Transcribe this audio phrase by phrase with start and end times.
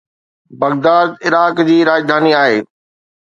[0.61, 2.59] Baghdad Iraq جي راڄڌاني آهي